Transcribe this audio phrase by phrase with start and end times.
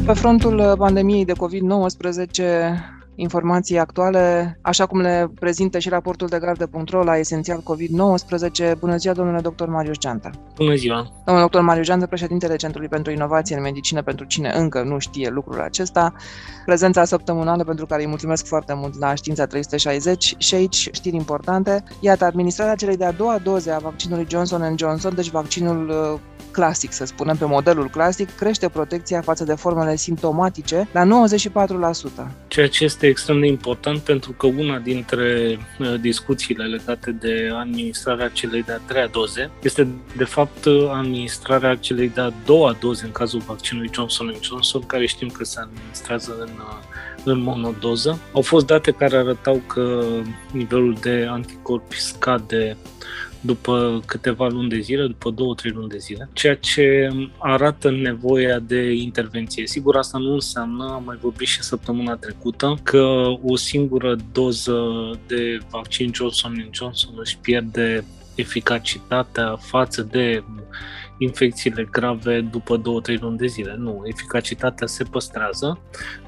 [0.00, 2.40] De pe frontul pandemiei de COVID-19,
[3.20, 8.78] informații actuale, așa cum le prezintă și raportul de gardă.ro la esențial COVID-19.
[8.78, 10.30] Bună ziua, domnule doctor Marius Geantă.
[10.54, 11.10] Bună ziua.
[11.24, 15.28] Domnul doctor Marius Geantă, președintele Centrului pentru Inovație în Medicină, pentru cine încă nu știe
[15.28, 16.14] lucrul acesta.
[16.64, 21.84] Prezența săptămânală pentru care îi mulțumesc foarte mult la Știința 360 și aici știri importante.
[22.00, 27.04] Iată, administrarea celei de-a doua doze a vaccinului Johnson Johnson, deci vaccinul uh, clasic, să
[27.04, 31.08] spunem, pe modelul clasic, crește protecția față de formele simptomatice la 94%.
[32.48, 38.28] Ceea ce este extrem de important pentru că una dintre uh, discuțiile legate de administrarea
[38.28, 43.90] celei de-a treia doze este de fapt administrarea celei de-a doua doze în cazul vaccinului
[43.92, 46.78] Johnson Johnson, care știm că se administrează în, uh,
[47.24, 48.18] în monodoză.
[48.32, 50.04] Au fost date care arătau că
[50.52, 52.76] nivelul de anticorpi scade
[53.40, 58.58] după câteva luni de zile, după două, trei luni de zile, ceea ce arată nevoia
[58.58, 59.66] de intervenție.
[59.66, 64.80] Sigur, asta nu înseamnă, am mai vorbit și săptămâna trecută, că o singură doză
[65.26, 70.42] de vaccin Johnson Johnson își pierde eficacitatea față de
[71.20, 72.82] infecțiile grave după 2-3
[73.20, 73.74] luni de zile.
[73.78, 75.80] Nu, eficacitatea se păstrează,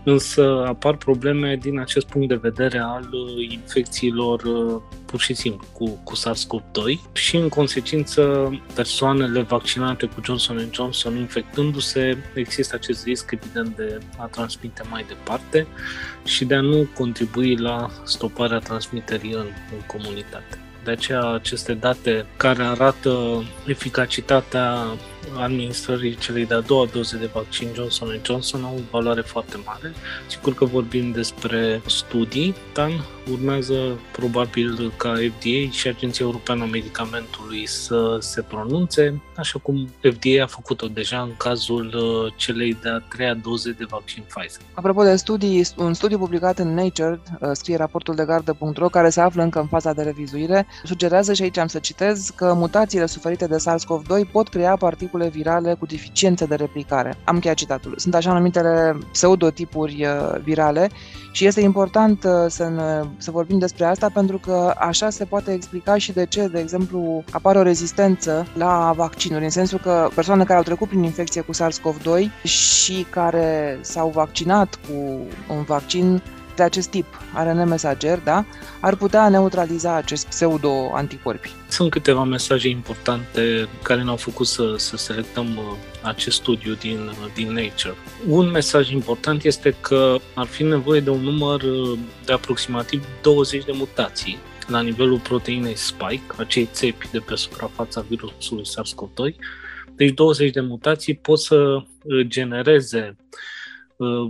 [0.05, 5.67] însă apar probleme din acest punct de vedere al uh, infecțiilor uh, pur și simplu
[5.73, 13.31] cu, cu SARS-CoV-2 și în consecință persoanele vaccinate cu Johnson Johnson infectându-se există acest risc
[13.31, 15.67] evident de a transmite mai departe
[16.25, 20.62] și de a nu contribui la stoparea transmiterii în, în comunitate.
[20.85, 24.77] De aceea aceste date care arată eficacitatea
[25.37, 29.93] administrării celei de-a doua doze de vaccin Johnson Johnson au o valoare foarte mare.
[30.29, 32.91] Sigur că vorbim despre studii, dar
[33.31, 40.43] urmează probabil ca FDA și Agenția Europeană a Medicamentului să se pronunțe, așa cum FDA
[40.43, 44.63] a făcut-o deja în cazul uh, celei de-a treia doze de vaccin Pfizer.
[44.75, 49.21] Apropo de studii, un studiu publicat în Nature, uh, scrie raportul de gardă.ro, care se
[49.21, 53.47] află încă în faza de revizuire, sugerează și aici am să citez că mutațiile suferite
[53.47, 57.15] de SARS-CoV-2 pot crea particule virale cu deficiențe de replicare.
[57.25, 57.95] Am chiar citatul.
[57.97, 60.91] Sunt așa numitele pseudotipuri uh, virale
[61.33, 65.97] și este important să, ne, să vorbim despre asta pentru că așa se poate explica
[65.97, 70.59] și de ce, de exemplu, apare o rezistență la vaccinuri, în sensul că persoane care
[70.59, 76.23] au trecut prin infecție cu SARS-CoV-2 și care s-au vaccinat cu un vaccin
[76.57, 78.45] de acest tip, ARN mesager, da,
[78.81, 81.51] ar putea neutraliza acest pseudo-anticorpi.
[81.69, 85.63] Sunt câteva mesaje importante care ne-au făcut să, să selectăm uh,
[86.03, 87.95] acest studiu din, uh, din Nature.
[88.29, 93.65] Un mesaj important este că ar fi nevoie de un număr uh, de aproximativ 20
[93.65, 99.35] de mutații la nivelul proteinei spike, acei țepi de pe suprafața virusului SARS-CoV-2.
[99.97, 101.83] Deci 20 de mutații pot să
[102.23, 103.43] genereze Uh,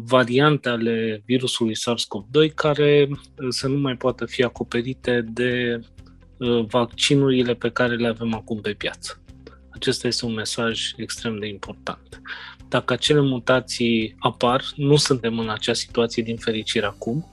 [0.05, 3.17] variante ale virusului SARS-CoV-2 care uh,
[3.49, 5.81] să nu mai poată fi acoperite de
[6.37, 9.23] uh, vaccinurile pe care le avem acum pe piață.
[9.71, 12.23] Acesta este un mesaj extrem de important.
[12.69, 17.29] Dacă acele mutații apar, nu suntem în acea situație din fericire acum.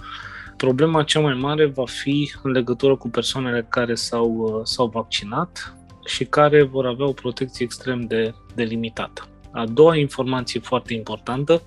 [0.57, 5.75] Problema cea mai mare va fi în legătură cu persoanele care s-au, s-au vaccinat
[6.05, 9.27] și care vor avea o protecție extrem de, de limitată.
[9.51, 11.61] A doua informație foarte importantă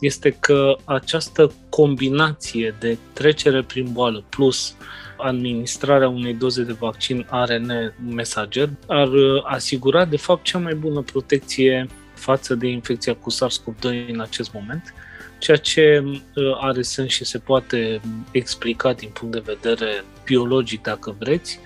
[0.00, 4.74] este că această combinație de trecere prin boală plus
[5.16, 11.02] administrarea unei doze de vaccin ARN mesager ar uh, asigura de fapt cea mai bună
[11.02, 14.94] protecție față de infecția cu SARS-CoV-2 în acest moment,
[15.38, 16.22] ceea ce uh,
[16.60, 21.58] are sens și se poate explica din punct de vedere biologic, dacă vreți,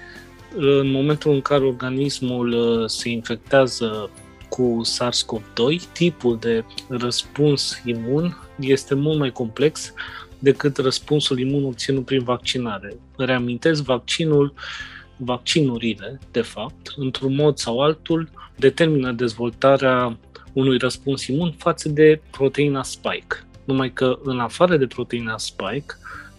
[0.57, 4.11] în momentul în care organismul uh, se infectează
[4.55, 9.93] cu SARS-CoV-2, tipul de răspuns imun este mult mai complex
[10.39, 12.97] decât răspunsul imun obținut prin vaccinare.
[13.17, 14.55] Reamintesc, vaccinul,
[15.17, 20.19] vaccinurile, de fapt, într-un mod sau altul, determină dezvoltarea
[20.53, 23.45] unui răspuns imun față de proteina spike.
[23.65, 25.95] Numai că, în afară de proteina spike,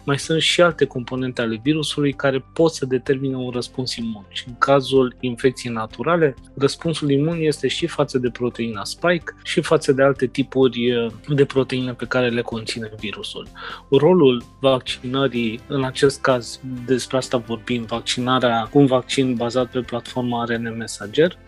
[0.06, 4.24] mai sunt și alte componente ale virusului care pot să determine un răspuns imun.
[4.28, 9.92] Și în cazul infecției naturale, răspunsul imun este și față de proteina spike și față
[9.92, 13.48] de alte tipuri eh, de proteine pe care le conține virusul.
[13.90, 20.40] Rolul vaccinării, în acest caz, despre asta vorbim, vaccinarea cu un vaccin bazat pe platforma
[20.40, 21.38] ARN Messenger,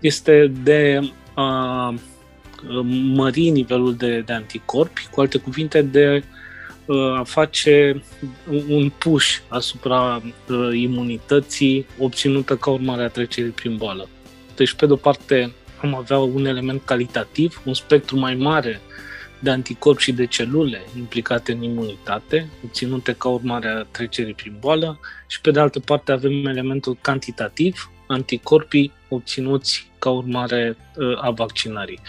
[0.00, 1.94] este de a
[3.14, 6.22] mări nivelul de, de anticorpi, cu alte cuvinte, de
[7.18, 8.02] a face
[8.68, 14.08] un push asupra uh, imunității obținută ca urmare a trecerii prin boală.
[14.56, 15.52] Deci, pe de-o parte,
[15.82, 18.80] am avea un element calitativ, un spectru mai mare
[19.38, 25.00] de anticorpi și de celule implicate în imunitate, obținute ca urmare a trecerii prin boală,
[25.26, 32.00] și pe de altă parte avem elementul cantitativ, anticorpii obținuți ca urmare uh, a vaccinării.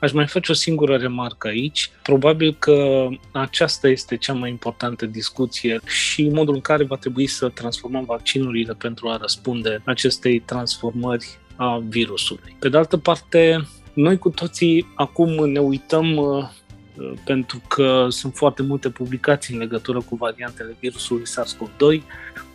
[0.00, 1.90] Aș mai face o singură remarcă aici.
[2.02, 7.48] Probabil că aceasta este cea mai importantă discuție și modul în care va trebui să
[7.48, 12.56] transformăm vaccinurile pentru a răspunde acestei transformări a virusului.
[12.58, 16.48] Pe de altă parte, noi cu toții acum ne uităm uh,
[17.24, 22.02] pentru că sunt foarte multe publicații în legătură cu variantele virusului SARS-CoV-2.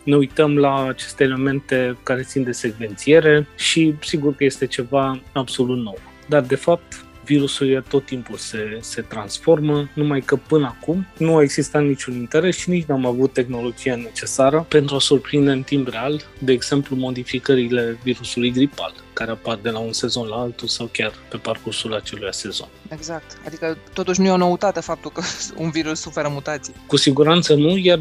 [0.04, 5.82] Ne uităm la aceste elemente care țin de secvențiere și sigur că este ceva absolut
[5.82, 5.98] nou.
[6.28, 11.42] Dar de fapt virusul tot timpul se, se transformă, numai că până acum nu a
[11.42, 15.88] existat niciun interes și nici nu am avut tehnologia necesară pentru a surprinde în timp
[15.88, 20.88] real, de exemplu, modificările virusului gripal care apar de la un sezon la altul sau
[20.92, 22.68] chiar pe parcursul acelui sezon.
[22.88, 23.38] Exact.
[23.46, 25.22] Adică totuși nu e o noutate faptul că
[25.64, 26.74] un virus suferă mutații.
[26.86, 28.00] Cu siguranță nu, iar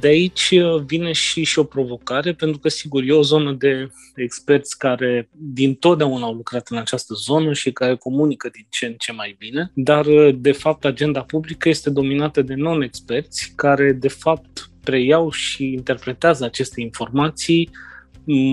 [0.00, 0.54] de aici
[0.86, 5.74] vine și, și o provocare, pentru că sigur e o zonă de experți care din
[5.74, 9.70] totdeauna au lucrat în această zonă și care comunică din ce în ce mai bine,
[9.74, 16.44] dar de fapt agenda publică este dominată de non-experți care de fapt preiau și interpretează
[16.44, 17.70] aceste informații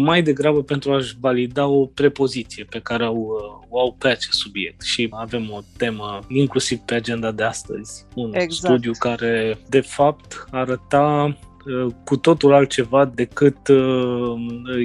[0.03, 3.27] mai degrabă pentru a-și valida o prepoziție pe care au,
[3.69, 4.81] o au pe acest subiect.
[4.81, 8.51] Și avem o temă inclusiv pe agenda de astăzi, un exact.
[8.51, 11.56] studiu care de fapt arăta uh,
[12.03, 13.77] cu totul altceva decât uh,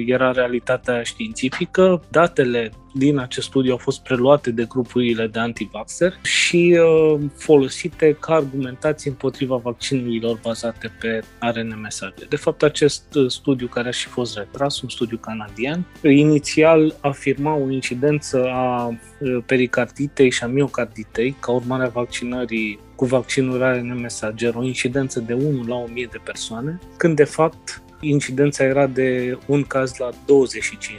[0.05, 2.03] era realitatea științifică.
[2.09, 8.33] Datele din acest studiu au fost preluate de grupurile de antivaxer și uh, folosite ca
[8.33, 12.25] argumentații împotriva vaccinurilor bazate pe ARN mesaje.
[12.29, 17.55] De fapt, acest uh, studiu care a și fost retras, un studiu canadian, inițial afirma
[17.55, 23.99] o incidență a uh, pericarditei și a miocarditei ca urmare a vaccinării cu vaccinul ARN
[24.01, 29.37] mesager, o incidență de 1 la 1000 de persoane, când de fapt incidența era de
[29.45, 30.17] un caz la 25.000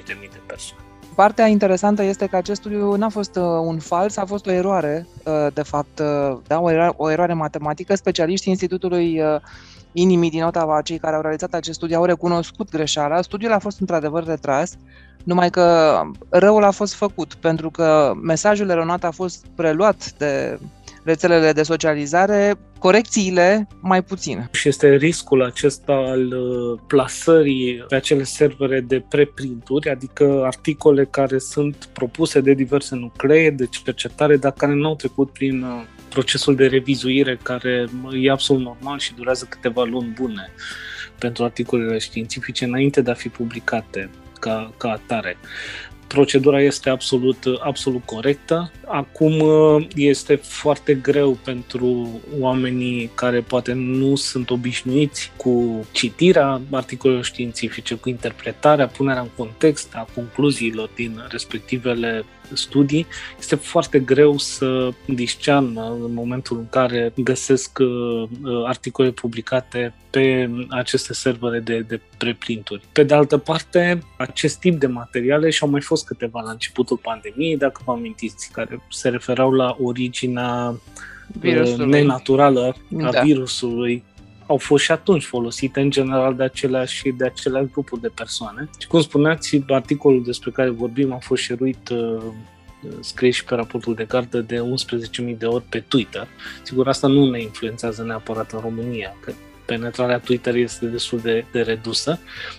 [0.06, 0.82] de persoane.
[1.14, 5.06] Partea interesantă este că acest studiu n-a fost uh, un fals, a fost o eroare,
[5.24, 7.94] uh, de fapt, uh, da, o, eroare, o eroare matematică.
[7.94, 9.20] Specialiștii Institutului
[9.92, 13.22] Inimii din Ottawa, cei care au realizat acest studiu, au recunoscut greșeala.
[13.22, 14.76] Studiul a fost într-adevăr retras,
[15.24, 20.58] numai că răul a fost făcut, pentru că mesajul eronat a fost preluat de
[21.04, 24.48] rețelele de socializare, corecțiile mai puține.
[24.52, 31.38] Și este riscul acesta al uh, plasării pe acele servere de preprinturi, adică articole care
[31.38, 36.54] sunt propuse de diverse nuclee de cercetare, dar care nu au trecut prin uh, procesul
[36.54, 40.52] de revizuire care e absolut normal și durează câteva luni bune
[41.18, 44.10] pentru articolele științifice înainte de a fi publicate
[44.40, 45.36] ca, ca atare
[46.14, 48.70] procedura este absolut, absolut corectă.
[48.94, 57.24] Acum uh, este foarte greu pentru oamenii care poate nu sunt obișnuiți cu citirea articolelor
[57.24, 63.06] științifice, cu interpretarea, punerea în context a concluziilor din respectivele studii,
[63.38, 68.28] este foarte greu să discearnă în momentul în care găsesc uh,
[68.66, 72.82] articole publicate pe aceste servere de, de preprinturi.
[72.92, 76.96] Pe de altă parte, acest tip de materiale și au mai fost câteva la începutul
[76.96, 80.76] pandemiei, dacă vă amintiți, care se referau la originea uh,
[81.38, 81.90] virusului.
[81.90, 83.20] nenaturală a da.
[83.20, 84.04] virusului
[84.46, 88.68] au fost și atunci folosite în general de aceleași, de aceleași grupuri de persoane.
[88.78, 92.22] Și cum spuneați, articolul despre care vorbim a fost șeruit uh,
[93.00, 94.60] scris și pe raportul de gardă de
[95.28, 96.28] 11.000 de ori pe Twitter.
[96.62, 99.32] Sigur, asta nu ne influențează neapărat în România, că
[99.66, 102.18] penetrarea Twitter este destul de, de redusă,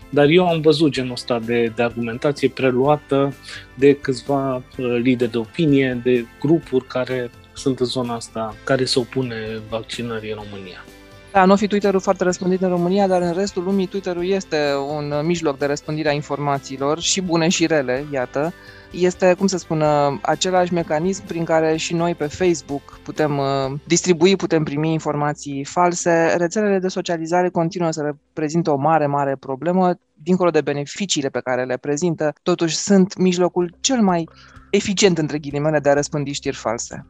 [0.09, 3.33] dar eu am văzut genul ăsta de, de argumentație preluată
[3.73, 4.63] de câțiva uh,
[5.01, 9.35] lideri de opinie, de grupuri care sunt în zona asta, care se opune
[9.69, 10.85] vaccinării în România.
[11.31, 14.57] Da, nu fi Twitter-ul foarte răspândit în România, dar în restul lumii Twitter-ul este
[14.89, 18.53] un mijloc de răspândire a informațiilor, și bune și rele, iată.
[18.99, 19.83] Este, cum să spun,
[20.21, 23.45] același mecanism prin care și noi pe Facebook putem uh,
[23.87, 26.33] distribui, putem primi informații false.
[26.37, 31.65] Rețelele de socializare continuă să reprezintă o mare, mare problemă, dincolo de beneficiile pe care
[31.65, 34.29] le prezintă, totuși sunt mijlocul cel mai
[34.69, 37.05] eficient, între ghilimele, de a răspândi știri false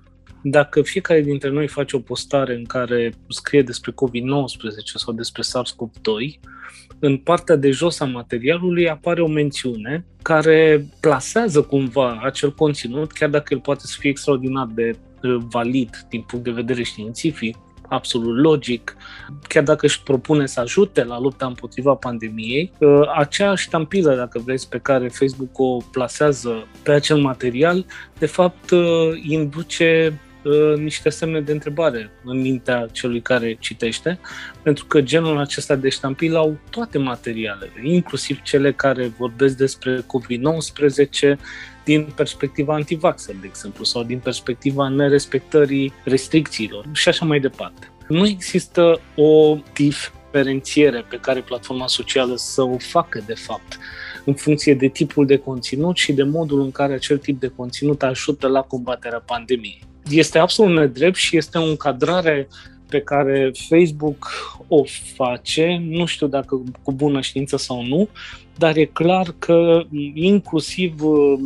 [0.48, 3.94] dacă fiecare dintre noi face o postare în care scrie despre COVID-19
[4.96, 6.40] sau despre SARS-CoV-2,
[7.00, 13.30] în partea de jos a materialului apare o mențiune care plasează cumva acel conținut, chiar
[13.30, 14.98] dacă el poate să fie extraordinar de
[15.50, 17.58] valid din punct de vedere științific,
[17.90, 18.96] absolut logic,
[19.48, 22.72] chiar dacă își propune să ajute la lupta împotriva pandemiei,
[23.16, 27.86] acea ștampilă, dacă vreți, pe care Facebook o plasează pe acel material,
[28.20, 28.72] de fapt
[29.24, 34.20] induce uh, niște semne de întrebare în mintea celui care citește,
[34.64, 41.38] pentru că genul acesta de ștampile au toate materialele, inclusiv cele care vorbesc despre COVID-19
[41.84, 47.90] din perspectiva antivaxer, de exemplu, sau din perspectiva nerespectării restricțiilor și așa mai departe.
[48.08, 53.78] Nu există o diferențiere pe care platforma socială să o facă, de fapt,
[54.26, 58.04] în funcție de tipul de conținut și de modul în care acel tip de conținut
[58.04, 59.82] ajută la combaterea pandemiei.
[60.10, 62.48] Este absolut nedrept și este o încadrare
[62.90, 64.32] pe care Facebook
[64.68, 64.84] o
[65.16, 68.10] face, nu știu dacă cu bună știință sau nu,
[68.58, 69.84] dar e clar că
[70.14, 71.40] inclusiv uh,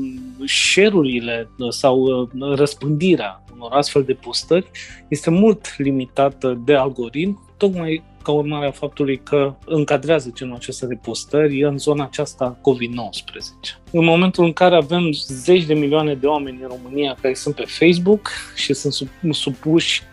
[0.46, 4.72] share-urile sau uh, răspândirea unor astfel de postări
[5.08, 10.96] este mult limitată de algoritm, tocmai ca urmare a faptului că încadrează genul acesta de
[10.96, 13.82] postări în zona aceasta COVID-19.
[13.92, 17.64] În momentul în care avem zeci de milioane de oameni în România care sunt pe
[17.66, 20.04] Facebook și sunt supuși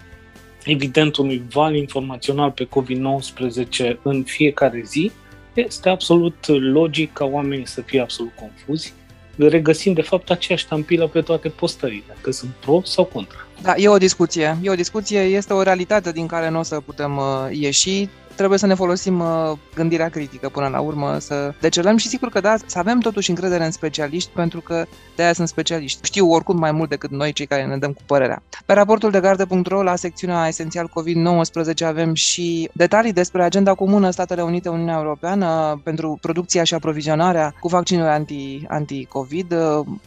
[0.64, 5.10] evident unui val informațional pe COVID-19 în fiecare zi,
[5.54, 8.92] este absolut logic ca oamenii să fie absolut confuzi,
[9.36, 13.46] regăsind de fapt aceeași tampilă pe toate postările, că sunt pro sau contra.
[13.62, 14.58] Da, e o discuție.
[14.62, 18.58] E o discuție, este o realitate din care nu o să putem uh, ieși trebuie
[18.58, 22.54] să ne folosim uh, gândirea critică până la urmă, să decelăm și sigur că da,
[22.66, 24.84] să avem totuși încredere în specialiști, pentru că
[25.16, 25.98] de aia sunt specialiști.
[26.02, 28.42] Știu oricum mai mult decât noi cei care ne dăm cu părerea.
[28.66, 34.42] Pe raportul de gardă.ro, la secțiunea esențial COVID-19, avem și detalii despre agenda comună Statele
[34.42, 39.54] Unite-Uniunea Europeană pentru producția și aprovizionarea cu vaccinuri anti, anti-COVID.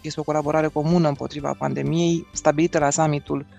[0.02, 3.46] Este o colaborare comună împotriva pandemiei, stabilită la summitul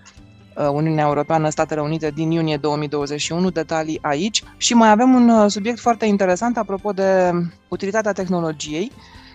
[0.67, 4.43] Uniunea Europeană, Statele Unite din iunie 2021, detalii aici.
[4.57, 7.31] Și mai avem un uh, subiect foarte interesant apropo de
[7.67, 8.91] utilitatea tehnologiei.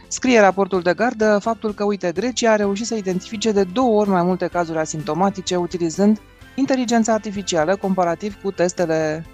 [0.09, 4.09] Scrie raportul de gardă faptul că, uite, Grecia a reușit să identifice de două ori
[4.09, 6.21] mai multe cazuri asimptomatice utilizând
[6.54, 9.25] inteligența artificială comparativ cu testele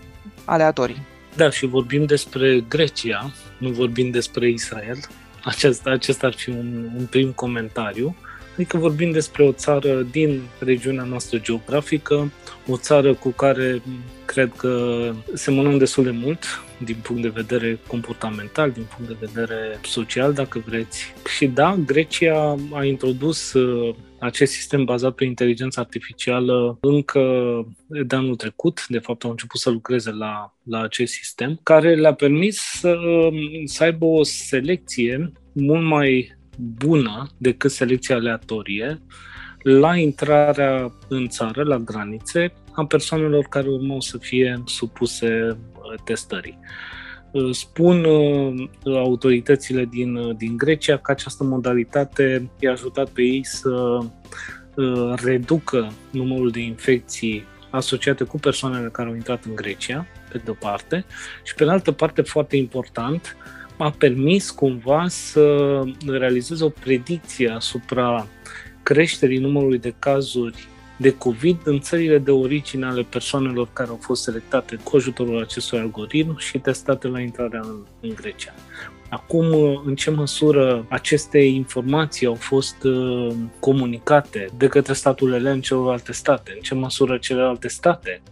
[0.44, 1.06] aleatorii.
[1.37, 4.99] Da, și vorbim despre Grecia, nu vorbim despre Israel.
[5.44, 8.16] Acesta, acesta ar fi un, un prim comentariu.
[8.54, 12.32] Adică vorbim despre o țară din regiunea noastră geografică,
[12.68, 13.82] o țară cu care
[14.25, 15.00] cred că
[15.35, 16.44] semănăm destul de mult
[16.85, 21.14] din punct de vedere comportamental, din punct de vedere social, dacă vreți.
[21.37, 27.21] Și da, Grecia a introdus uh, acest sistem bazat pe inteligență artificială încă
[27.87, 32.14] de anul trecut, de fapt au început să lucreze la, la acest sistem, care le-a
[32.14, 32.99] permis să,
[33.64, 39.00] să aibă o selecție mult mai bună decât selecția aleatorie
[39.62, 46.59] la intrarea în țară, la granițe, a persoanelor care urmau să fie supuse uh, testării.
[47.30, 53.99] Uh, spun uh, autoritățile din, din Grecia că această modalitate i-a ajutat pe ei să
[55.25, 61.04] reducă numărul de infecții asociate cu persoanele care au intrat în Grecia, pe de-o parte,
[61.42, 63.37] și pe de altă parte, foarte important,
[63.76, 68.26] a permis cumva să realizeze o predicție asupra
[68.83, 74.23] creșterii numărului de cazuri de COVID în țările de origine ale persoanelor care au fost
[74.23, 78.55] selectate cu ajutorul acestui algoritm și testate la intrarea în, în Grecia.
[79.09, 79.47] Acum,
[79.85, 86.52] în ce măsură aceste informații au fost uh, comunicate de către statul elen celorlalte state,
[86.55, 88.23] în ce măsură celelalte state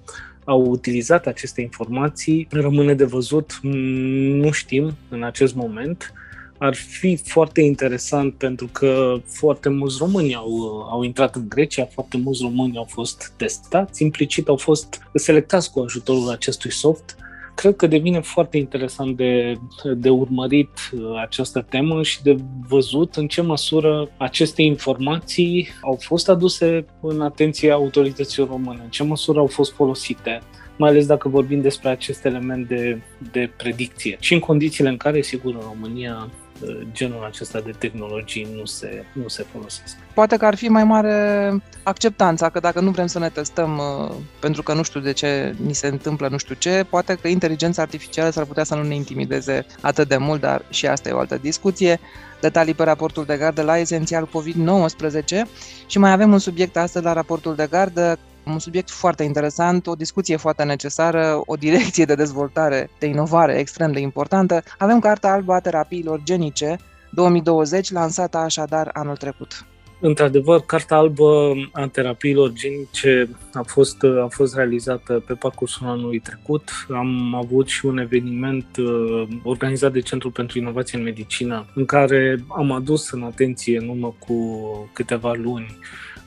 [0.51, 6.13] au utilizat aceste informații rămâne de văzut, nu știm în acest moment.
[6.59, 12.17] Ar fi foarte interesant pentru că foarte mulți români au, au intrat în Grecia, foarte
[12.17, 17.17] mulți români au fost testați, implicit au fost selectați cu ajutorul acestui soft
[17.61, 19.55] cred că devine foarte interesant de,
[19.97, 22.37] de urmărit uh, această temă și de
[22.69, 29.03] văzut în ce măsură aceste informații au fost aduse în atenția autorităților române, în ce
[29.03, 30.41] măsură au fost folosite
[30.77, 33.01] mai ales dacă vorbim despre acest element de,
[33.33, 34.17] de predicție.
[34.21, 36.50] Și în condițiile în care, sigur, în România uh,
[36.93, 39.97] genul acesta de tehnologii nu se, nu se folosesc.
[40.15, 41.53] Poate că ar fi mai mare
[41.83, 45.55] acceptanța, că dacă nu vrem să ne testăm uh, pentru că nu știu de ce
[45.65, 48.95] ni se întâmplă nu știu ce, poate că inteligența artificială s-ar putea să nu ne
[48.95, 52.01] intimideze atât de mult, dar și asta e o altă discuție.
[52.41, 55.47] Detalii pe raportul de gardă la esențial COVID-19
[55.87, 59.95] și mai avem un subiect astăzi la raportul de gardă un subiect foarte interesant, o
[59.95, 64.63] discuție foarte necesară, o direcție de dezvoltare, de inovare extrem de importantă.
[64.79, 66.77] Avem Carta Albă a Terapiilor Genice
[67.11, 69.65] 2020, lansată așadar anul trecut.
[70.03, 76.71] Într-adevăr, Carta Albă a Terapiilor Genice a fost, a fost realizată pe parcursul anului trecut.
[76.89, 82.45] Am avut și un eveniment uh, organizat de Centrul pentru Inovație în Medicină, în care
[82.49, 84.61] am adus în atenție în urmă cu
[84.93, 85.77] câteva luni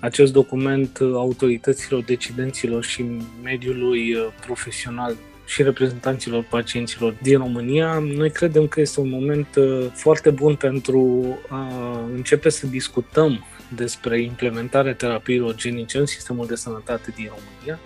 [0.03, 3.05] acest document autorităților, decidenților și
[3.43, 9.47] mediului profesional și reprezentanților pacienților din România, noi credem că este un moment
[9.93, 11.67] foarte bun pentru a
[12.13, 13.45] începe să discutăm
[13.75, 17.79] despre implementarea terapiilor genice în sistemul de sănătate din România,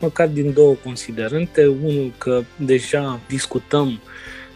[0.00, 1.66] măcar din două considerente.
[1.66, 4.00] Unul că deja discutăm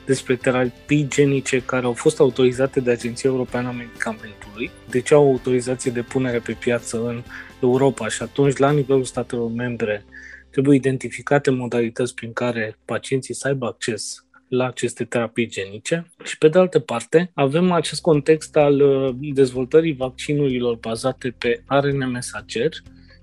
[0.07, 5.91] despre terapii genice care au fost autorizate de Agenția Europeană a Medicamentului, deci au autorizație
[5.91, 7.23] de punere pe piață în
[7.61, 8.09] Europa.
[8.09, 10.05] Și atunci, la nivelul statelor membre,
[10.51, 16.11] trebuie identificate modalități prin care pacienții să aibă acces la aceste terapii genice.
[16.25, 22.11] Și pe de altă parte avem acest context al uh, dezvoltării vaccinurilor bazate pe ARN
[22.11, 22.71] mesager,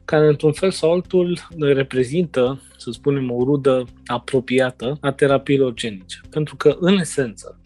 [0.06, 6.20] care într-un fel sau altul reprezintă, să spunem, o rudă apropiată a terapiilor genice.
[6.30, 7.62] Pentru că, în esență,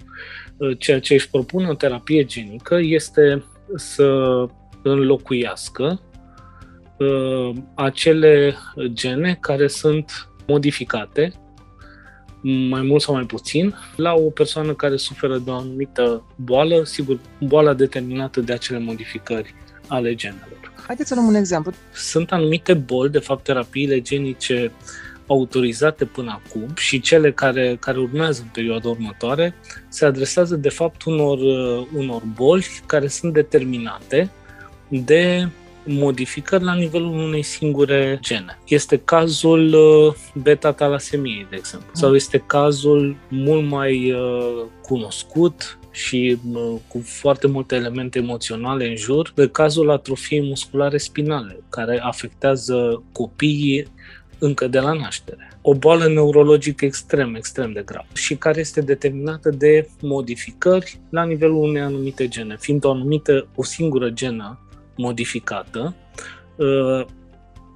[0.57, 3.43] uh, ceea ce își propune o terapie genică este
[3.75, 4.45] să
[4.83, 6.01] înlocuiască
[6.97, 8.55] uh, acele
[8.93, 11.33] gene care sunt modificate
[12.69, 17.19] mai mult sau mai puțin, la o persoană care suferă de o anumită boală, sigur,
[17.39, 19.55] boala determinată de acele modificări
[19.87, 20.73] ale genelor.
[20.85, 21.73] Haideți să luăm un exemplu.
[21.93, 24.71] Sunt anumite boli, de fapt, terapiile genice
[25.27, 29.55] autorizate până acum și cele care, care urmează în perioada următoare
[29.87, 31.37] se adresează, de fapt, unor,
[31.93, 34.31] unor boli care sunt determinate
[34.87, 35.47] de
[35.83, 38.59] modificări la nivelul unei singure gene.
[38.67, 46.75] Este cazul uh, beta-talasemiei, de exemplu, sau este cazul mult mai uh, cunoscut și uh,
[46.87, 53.87] cu foarte multe elemente emoționale în jur, de cazul atrofiei musculare spinale, care afectează copiii
[54.39, 55.51] încă de la naștere.
[55.61, 61.63] O boală neurologică extrem, extrem de gravă și care este determinată de modificări la nivelul
[61.63, 62.57] unei anumite gene.
[62.59, 64.59] Fiind o anumită, o singură genă
[64.97, 65.95] modificată,
[66.55, 67.05] uh,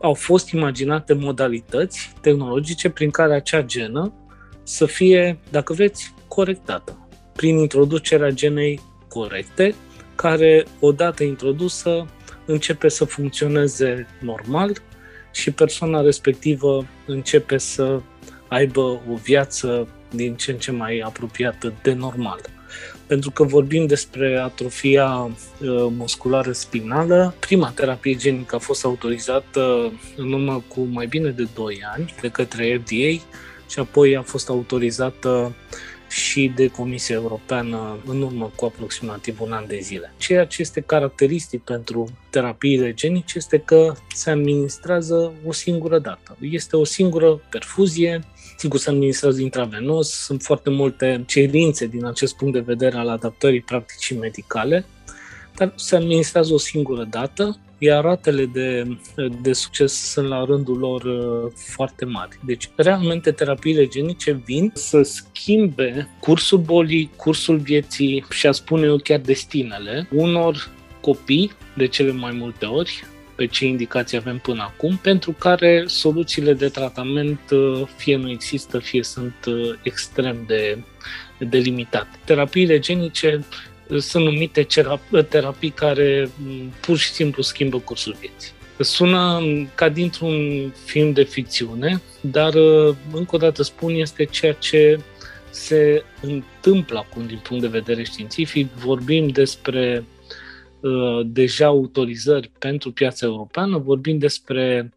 [0.02, 4.14] au fost imaginate modalități tehnologice prin care acea genă
[4.64, 6.96] să fie, dacă vreți, corectată
[7.42, 9.76] prin introducerea genei corecte,
[10.16, 12.08] care, odată introdusă,
[12.46, 14.82] începe să funcționeze normal
[15.32, 18.02] și persoana respectivă începe să
[18.48, 22.40] aibă o viață din ce în ce mai apropiată de normal
[23.08, 25.30] pentru că vorbim despre atrofia uh,
[25.98, 27.36] musculară spinală.
[27.40, 32.28] Prima terapie genică a fost autorizată în urmă cu mai bine de 2 ani de
[32.28, 33.24] către FDA
[33.70, 35.56] și apoi a fost autorizată
[36.12, 40.14] și de Comisia Europeană în urmă cu aproximativ un an de zile.
[40.18, 46.38] Ceea ce este caracteristic pentru terapiile genice este că se administrează o singură dată.
[46.40, 48.24] Este o singură perfuzie,
[48.58, 53.62] sigur se administrează intravenos, sunt foarte multe cerințe din acest punct de vedere al adaptării
[53.62, 54.86] practicii medicale,
[55.56, 58.98] dar se administrează o singură dată iar ratele de,
[59.42, 62.40] de succes sunt la rândul lor uh, foarte mari.
[62.46, 68.98] Deci, realmente, terapiile genice vin să schimbe cursul bolii, cursul vieții și a spune eu
[68.98, 73.04] chiar destinele unor copii, de cele mai multe ori,
[73.36, 78.80] pe ce indicații avem până acum, pentru care soluțiile de tratament uh, fie nu există,
[78.80, 80.78] fie sunt uh, extrem de,
[81.40, 82.20] de limitate.
[82.26, 83.46] Terapiile genice
[83.98, 84.68] sunt numite
[85.30, 88.52] terapii care mm, pur și simplu schimbă cursul vieții.
[88.80, 89.42] Sună
[89.76, 95.00] ca dintr-un film de ficțiune, dar uh, încă o dată spun, este ceea ce
[95.50, 98.72] se întâmplă acum din punct de vedere științific.
[98.72, 100.06] Vorbim despre
[100.80, 104.94] uh, deja autorizări pentru piața europeană, vorbim despre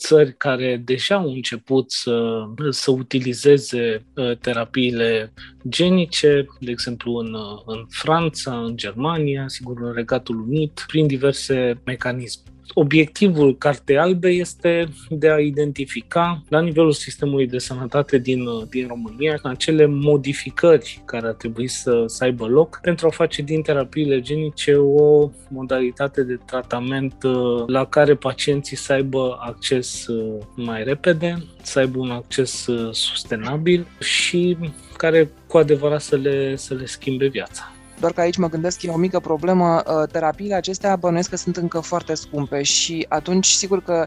[0.00, 5.32] țări care deja au început să, să utilizeze uh, terapiile
[5.68, 11.80] genice, de exemplu în, uh, în Franța, în Germania, sigur în Regatul Unit, prin diverse
[11.84, 18.86] mecanisme obiectivul Cartei Albe este de a identifica la nivelul sistemului de sănătate din, din
[18.86, 24.20] România acele modificări care ar trebui să, să aibă loc pentru a face din terapiile
[24.20, 31.44] genice o modalitate de tratament uh, la care pacienții să aibă acces uh, mai repede,
[31.62, 34.56] să aibă un acces uh, sustenabil și
[34.96, 37.72] care cu adevărat să le, să le schimbe viața.
[38.00, 41.56] Doar că aici mă gândesc, e o mică problemă, uh, terapiile acestea bănuiesc că sunt
[41.56, 44.06] încă foarte scumpe și atunci sigur că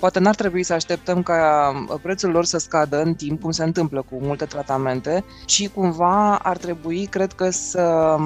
[0.00, 3.64] poate n-ar trebui să așteptăm ca uh, prețul lor să scadă în timp, cum se
[3.64, 8.16] întâmplă cu multe tratamente, și cumva ar trebui, cred că, să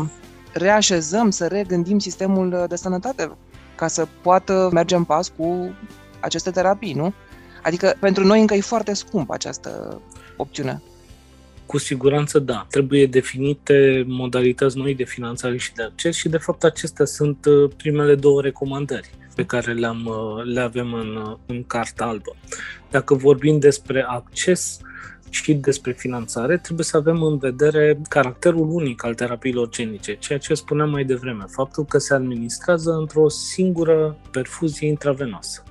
[0.53, 3.31] reașezăm, să regândim sistemul de sănătate
[3.75, 5.75] ca să poată merge în pas cu
[6.21, 7.13] aceste terapii, nu?
[7.63, 10.01] Adică pentru noi încă e foarte scump această
[10.37, 10.83] opțiune.
[11.67, 12.67] Cu siguranță da.
[12.71, 17.71] Trebuie definite modalități noi de finanțare și de acces și de fapt acestea sunt uh,
[17.77, 19.11] primele două recomandări.
[19.35, 20.09] pe care le-am,
[20.45, 22.37] le avem în, în Carta Albă.
[22.91, 24.79] Dacă vorbim despre acces
[25.31, 30.55] și despre finanțare, trebuie să avem în vedere caracterul unic al terapiilor genice, ceea ce
[30.55, 35.63] spuneam mai devreme, faptul că se administrează într-o singură perfuzie intravenoasă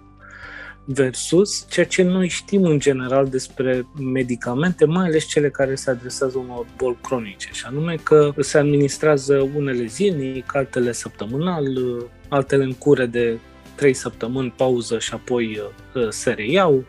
[0.85, 6.37] versus ceea ce noi știm în general despre medicamente, mai ales cele care se adresează
[6.37, 11.65] unor boli cronice, și anume că se administrează unele zilnic, altele săptămânal,
[12.29, 13.39] altele în cure de
[13.75, 15.61] 3 săptămâni pauză și apoi
[15.93, 16.83] uh, se reiau,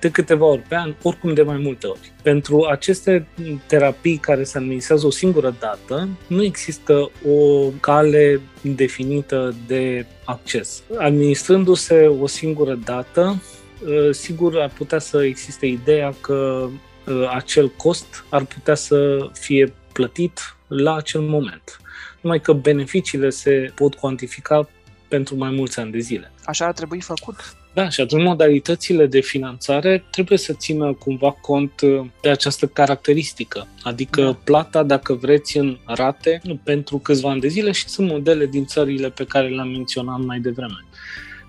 [0.00, 2.12] de câteva ori pe an, oricum de mai multe ori.
[2.22, 3.26] Pentru aceste
[3.66, 10.82] terapii care se administrează o singură dată, nu există o cale definită de acces.
[10.98, 13.42] Administrându-se o singură dată,
[13.86, 16.68] ă, sigur ar putea să existe ideea că
[17.08, 21.80] ă, acel cost ar putea să fie plătit la acel moment.
[22.20, 24.68] Numai că beneficiile se pot cuantifica
[25.08, 26.32] pentru mai mulți ani de zile.
[26.44, 27.56] Așa ar trebui făcut.
[27.76, 33.66] Da, și atunci modalitățile de finanțare trebuie să țină cumva cont uh, de această caracteristică,
[33.82, 34.38] adică da.
[34.44, 39.10] plata, dacă vreți, în rate pentru câțiva ani de zile și sunt modele din țările
[39.10, 40.84] pe care le-am menționat mai devreme.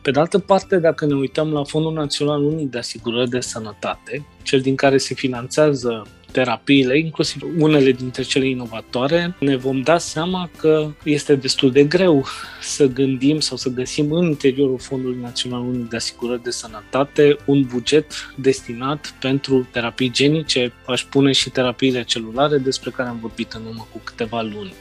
[0.02, 4.26] Pe de altă parte, dacă ne uităm la Fondul Național Unic de Asigurări de Sănătate,
[4.44, 6.08] cel din care se finanțează
[6.38, 12.26] terapiile, inclusiv unele dintre cele inovatoare, ne vom da seama că este destul de greu
[12.62, 17.64] să gândim sau să găsim în interiorul Fondului Național Unic de Asigurări de Sănătate un
[17.64, 23.62] buget destinat pentru terapii genice, aș pune și terapiile celulare despre care am vorbit în
[23.66, 24.74] urmă cu câteva luni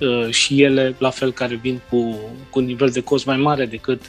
[0.00, 2.18] uh, și ele, la fel, care vin cu,
[2.50, 4.02] cu un nivel de cost mai mare decât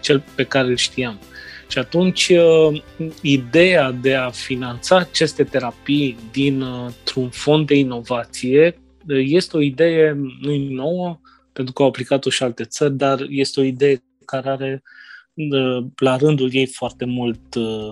[0.00, 1.18] cel pe care îl știam.
[1.68, 2.82] Și atunci, uh,
[3.22, 10.56] ideea de a finanța aceste terapii dintr-un fond de inovație uh, este o idee nu
[10.56, 11.20] nouă,
[11.52, 14.82] pentru că au aplicat-o și alte țări, dar este o idee care are
[15.34, 17.40] uh, la rândul ei foarte mult,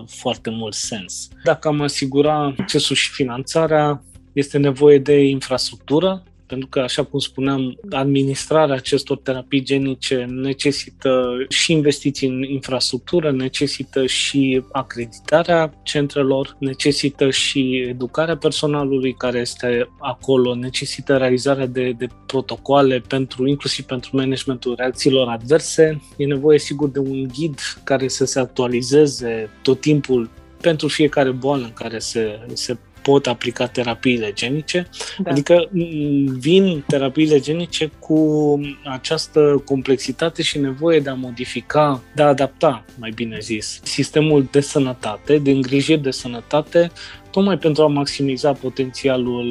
[0.07, 1.29] foarte mult sens.
[1.45, 7.79] Dacă am asigura accesul și finanțarea, este nevoie de infrastructură, pentru că, așa cum spuneam,
[7.91, 17.85] administrarea acestor terapii genice necesită și investiții în infrastructură, necesită și acreditarea centrelor, necesită și
[17.89, 25.29] educarea personalului care este acolo, necesită realizarea de, de protocoale pentru, inclusiv pentru managementul reacțiilor
[25.29, 26.03] adverse.
[26.17, 30.31] E nevoie, sigur, de un ghid care să se actualizeze tot timpul
[30.61, 34.89] pentru fiecare boală în care se, se pot aplica terapiile genice,
[35.19, 35.31] da.
[35.31, 42.27] adică mm, vin terapiile genice cu această complexitate și nevoie de a modifica, de a
[42.27, 46.91] adapta, mai bine zis, sistemul de sănătate, de îngrijiri de sănătate,
[47.31, 49.47] tocmai pentru a maximiza potențialul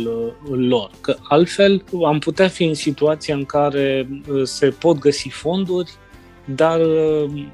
[0.50, 0.90] uh, lor.
[1.02, 5.92] Că altfel am putea fi în situația în care uh, se pot găsi fonduri,
[6.46, 7.46] dar uh,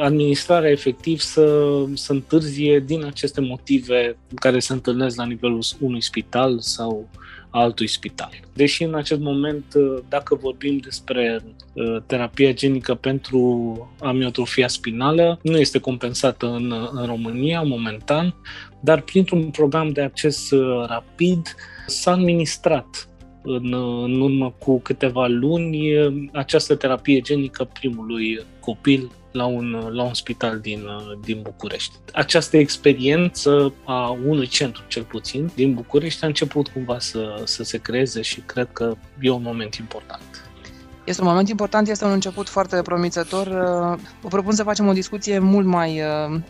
[0.00, 6.60] administrarea efectiv să, să întârzie din aceste motive care se întâlnesc la nivelul unui spital
[6.60, 7.08] sau
[7.50, 8.30] altui spital.
[8.52, 9.64] Deși în acest moment,
[10.08, 13.40] dacă vorbim despre uh, terapia genică pentru
[14.00, 18.34] amiotrofia spinală, nu este compensată în, în România momentan,
[18.80, 21.54] dar printr-un program de acces uh, rapid
[21.86, 23.08] s-a administrat
[23.42, 25.92] în, în urmă cu câteva luni
[26.32, 30.86] această terapie genică primului copil la un, la un spital din,
[31.24, 31.94] din București.
[32.12, 37.78] Această experiență a unui centru, cel puțin, din București a început cumva să, să se
[37.78, 40.22] creeze și cred că e un moment important.
[41.04, 43.48] Este un moment important, este un început foarte promițător.
[44.20, 46.40] Vă propun să facem o discuție mult mai uh,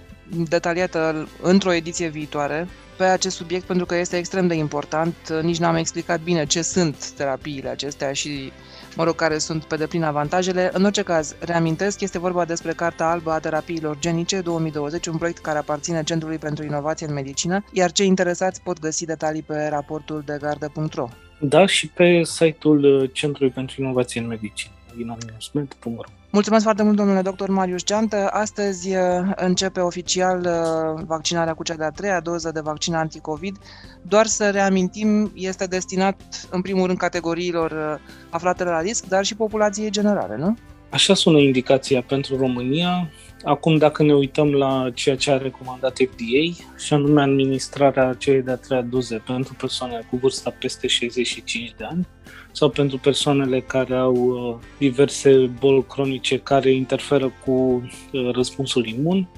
[0.48, 5.14] detaliată într-o ediție viitoare pe acest subiect pentru că este extrem de important.
[5.42, 8.52] Nici n-am explicat bine ce sunt terapiile acestea și
[8.96, 10.70] mă rog, care sunt pe deplin avantajele.
[10.72, 15.38] În orice caz, reamintesc, este vorba despre Carta Albă a Terapiilor Genice 2020, un proiect
[15.38, 20.22] care aparține Centrului pentru Inovație în Medicină, iar cei interesați pot găsi detalii pe raportul
[20.26, 21.08] de gardă.ro.
[21.40, 26.10] Da, și pe site-ul uh, Centrului pentru Inovație în Medicină, dinamismed.ro.
[26.36, 28.28] Mulțumesc foarte mult, domnule doctor Marius Geantă.
[28.32, 29.02] Astăzi uh,
[29.36, 33.56] începe oficial uh, vaccinarea cu cea de-a treia doză de vaccin anticovid.
[34.02, 36.20] Doar să reamintim, este destinat
[36.50, 40.56] în primul rând categoriilor uh, aflate la risc, dar și populației generale, nu?
[40.90, 43.10] Așa sună indicația pentru România.
[43.44, 48.56] Acum, dacă ne uităm la ceea ce a recomandat FDA, și anume administrarea celei de-a
[48.56, 52.06] treia doze pentru persoane cu vârsta peste 65 de ani,
[52.56, 59.28] sau pentru persoanele care au uh, diverse boli cronice care interferă cu uh, răspunsul imun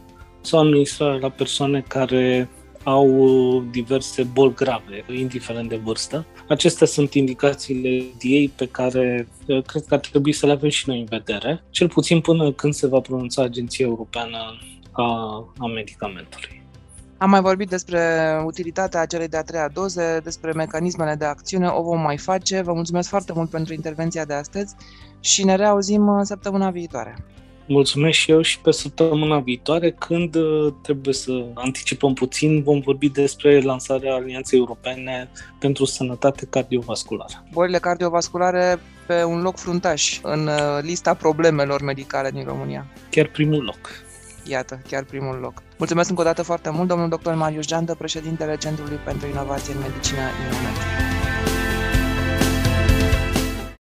[0.40, 2.48] sau administrarea la persoane care
[2.82, 6.26] au diverse boli grave, indiferent de vârstă.
[6.48, 10.98] Acestea sunt indicațiile ei pe care cred că ar trebui să le avem și noi
[10.98, 14.58] în vedere, cel puțin până când se va pronunța Agenția Europeană
[14.92, 15.04] a,
[15.58, 16.57] a medicamentului.
[17.18, 18.00] Am mai vorbit despre
[18.44, 22.60] utilitatea celei de-a treia doze, despre mecanismele de acțiune, o vom mai face.
[22.60, 24.74] Vă mulțumesc foarte mult pentru intervenția de astăzi
[25.20, 27.16] și ne reauzim săptămâna viitoare.
[27.66, 33.08] Mulțumesc și eu și pe săptămâna viitoare, când uh, trebuie să anticipăm puțin, vom vorbi
[33.08, 35.28] despre lansarea Alianței Europene
[35.58, 37.44] pentru Sănătate Cardiovasculară.
[37.52, 42.86] Bolile cardiovasculare pe un loc fruntaș în uh, lista problemelor medicale din România.
[43.10, 44.06] Chiar primul loc.
[44.48, 45.62] Iată, chiar primul loc.
[45.76, 47.32] Mulțumesc încă o dată foarte mult, domnul dr.
[47.32, 51.07] Marius Geandă, președintele Centrului pentru Inovație în Medicină Imunet.